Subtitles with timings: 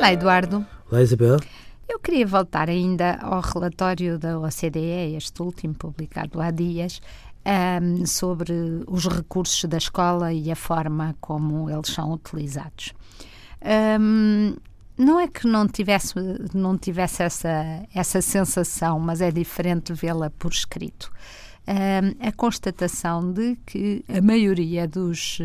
[0.00, 0.66] Olá, Eduardo.
[0.90, 1.36] Olá, Isabel.
[1.86, 7.02] Eu queria voltar ainda ao relatório da OCDE, este último publicado há dias,
[7.82, 8.50] um, sobre
[8.86, 12.94] os recursos da escola e a forma como eles são utilizados.
[14.00, 14.56] Um,
[14.96, 16.14] não é que não tivesse,
[16.54, 21.12] não tivesse essa, essa sensação, mas é diferente vê-la por escrito.
[21.68, 25.38] Um, a constatação de que a maioria dos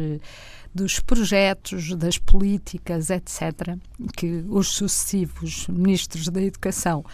[0.76, 3.78] dos projetos, das políticas, etc.,
[4.18, 7.06] que os sucessivos ministros da Educação,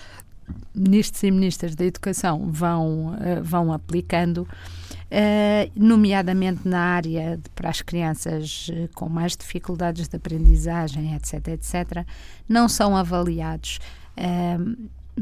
[0.73, 7.69] ministros e ministras da Educação vão, uh, vão aplicando, uh, nomeadamente na área de, para
[7.69, 12.03] as crianças uh, com mais dificuldades de aprendizagem, etc., etc.,
[12.49, 13.80] não são avaliados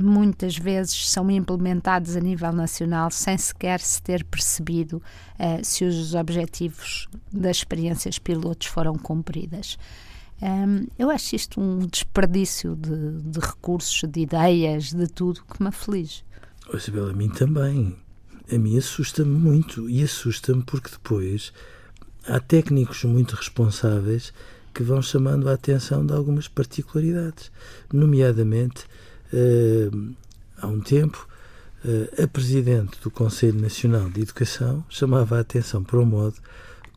[0.03, 5.01] muitas vezes são implementados a nível nacional sem sequer se ter percebido
[5.39, 9.77] uh, se os objetivos das experiências pilotos foram cumpridas.
[10.41, 15.67] Um, eu acho isto um desperdício de, de, recursos, de ideias, de tudo que me
[15.67, 16.23] aflige.
[16.71, 17.97] Oh, Isabel, a mim também.
[18.51, 21.51] A mim assusta-me muito e assusta-me porque depois
[22.25, 24.33] há técnicos muito responsáveis
[24.73, 27.51] que vão chamando a atenção de algumas particularidades,
[27.91, 28.85] nomeadamente
[30.57, 31.27] há um tempo,
[31.85, 36.35] uh, a Presidente do Conselho Nacional de Educação chamava a atenção para o modo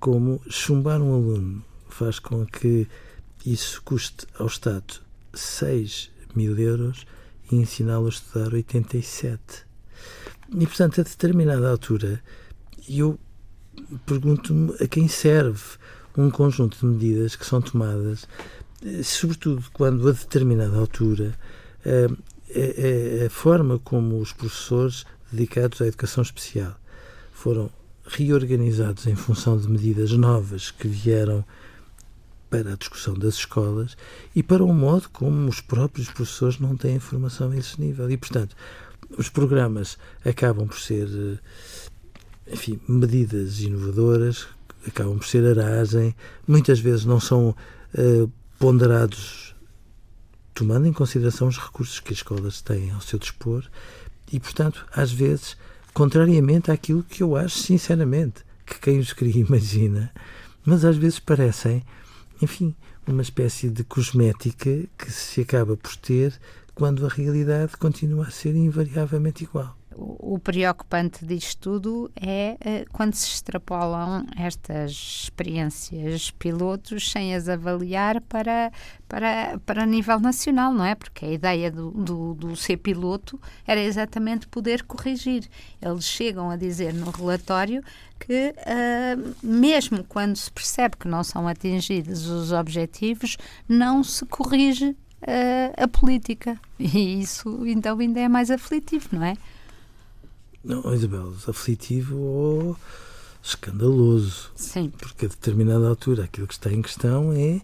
[0.01, 2.89] como chumbar um aluno faz com que
[3.45, 5.01] isso custe ao Estado
[5.35, 7.07] 6 mil euros
[7.51, 9.41] e ensiná-lo a estudar 87.
[10.59, 12.23] E, portanto, a determinada altura,
[12.89, 13.19] eu
[14.07, 15.63] pergunto-me a quem serve
[16.17, 18.27] um conjunto de medidas que são tomadas,
[18.85, 21.39] eh, sobretudo quando a determinada altura
[21.85, 22.09] é,
[22.51, 26.75] é, a forma como os professores dedicados à educação especial
[27.33, 27.71] foram
[28.07, 31.45] reorganizados em função de medidas novas que vieram
[32.51, 33.97] para a discussão das escolas
[34.37, 38.11] e para o modo como os próprios professores não têm formação a esse nível.
[38.11, 38.55] E, portanto,
[39.17, 41.09] os programas acabam por ser,
[42.47, 44.47] enfim, medidas inovadoras,
[44.87, 46.15] acabam por ser aragem,
[46.47, 47.57] muitas vezes não são
[48.59, 49.42] ponderados
[50.55, 53.65] tomando em consideração os recursos que as escolas têm ao seu dispor
[54.33, 55.57] e, portanto, às vezes,
[55.93, 60.13] contrariamente àquilo que eu acho, sinceramente, que quem os cria imagina,
[60.65, 61.85] mas às vezes parecem,
[62.41, 62.75] enfim,
[63.07, 66.39] uma espécie de cosmética que se acaba por ter
[66.75, 69.77] quando a realidade continua a ser invariavelmente igual.
[69.97, 78.21] O, preocupante disto tudo é uh, quando se extrapolam estas experiências pilotos sem as avaliar
[78.23, 78.73] para,
[79.09, 80.95] para, para nível nacional, não é?
[80.95, 85.49] Porque a ideia do, do, do ser piloto era exatamente poder corrigir.
[85.81, 87.83] Eles chegam a dizer no relatório
[88.19, 93.37] que, uh, mesmo quando se percebe que não são atingidos os objetivos,
[93.69, 96.59] não se corrige uh, a política.
[96.79, 99.35] E isso então ainda é mais aflitivo, não é?
[100.65, 102.77] Não, Isabel, aflitivo ou
[103.43, 104.51] escandaloso.
[104.55, 104.91] Sim.
[104.91, 107.61] Porque a determinada altura aquilo que está em questão é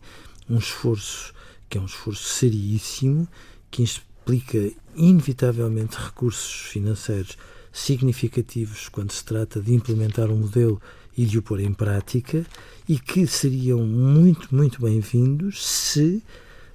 [0.49, 1.33] um esforço
[1.69, 3.29] que é um esforço seríssimo,
[3.71, 7.37] que implica inevitavelmente recursos financeiros
[7.73, 10.81] significativos quando se trata de implementar um modelo
[11.17, 12.45] e de o pôr em prática
[12.89, 16.23] e que seriam muito, muito bem-vindos se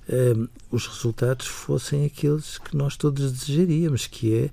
[0.08, 4.50] um, os resultados fossem aqueles que nós todos desejaríamos, que é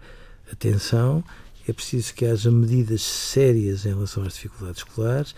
[0.50, 1.22] atenção,
[1.70, 5.34] é preciso que haja medidas sérias em relação às dificuldades escolares.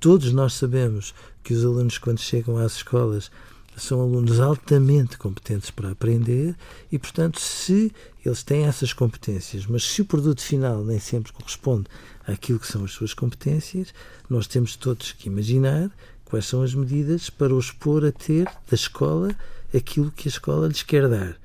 [0.00, 3.30] Todos nós sabemos que os alunos, quando chegam às escolas,
[3.76, 6.54] são alunos altamente competentes para aprender
[6.90, 7.92] e, portanto, se
[8.24, 11.86] eles têm essas competências, mas se o produto final nem sempre corresponde
[12.26, 13.92] àquilo que são as suas competências,
[14.30, 15.90] nós temos todos que imaginar
[16.24, 19.34] quais são as medidas para os pôr a ter da escola
[19.76, 21.36] aquilo que a escola lhes quer dar.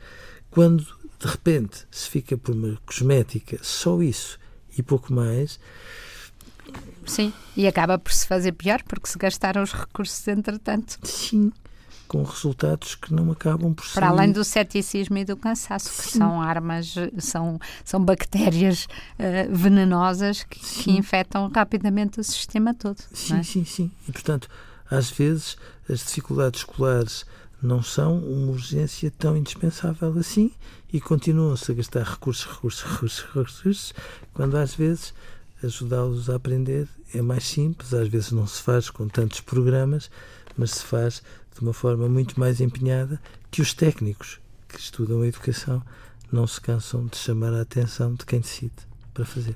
[0.52, 0.86] Quando
[1.20, 4.40] de repente se fica por uma cosmética, só isso
[4.78, 5.60] e pouco mais.
[7.06, 11.00] Sim, e acaba por se fazer pior porque se gastaram os recursos entretanto.
[11.04, 11.52] Sim,
[12.10, 13.94] com resultados que não acabam por ser.
[13.94, 16.20] Para além do ceticismo e do cansaço, que Sim.
[16.20, 22.98] são armas, são, são bactérias uh, venenosas que, que, infectam rapidamente o sistema todo.
[23.14, 23.44] Sim, é?
[23.44, 23.92] sim, sim.
[24.08, 24.50] E portanto,
[24.90, 25.56] às vezes,
[25.88, 27.26] as dificuldades escolares
[27.62, 30.52] não são uma urgência tão indispensável assim
[30.92, 33.94] e continuam-se a gastar recursos, recursos, recursos, recursos,
[34.34, 35.14] quando às vezes
[35.64, 40.10] ajudá-los a aprender é mais simples, às vezes não se faz com tantos programas,
[40.58, 41.22] mas se faz
[41.54, 43.20] de uma forma muito mais empenhada
[43.52, 45.84] que os técnicos que estudam a educação
[46.32, 48.74] não se cansam de chamar a atenção de quem decide
[49.14, 49.56] para fazer.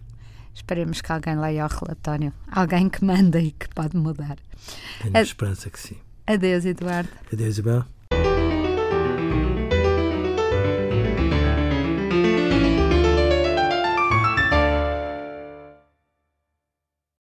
[0.54, 4.38] Esperemos que alguém leia o relatório, alguém que manda e que pode mudar.
[5.02, 5.22] Tenho a...
[5.22, 5.98] esperança que sim.
[6.26, 7.10] Adeus, Eduardo.
[7.32, 7.84] Adeus, Isabel.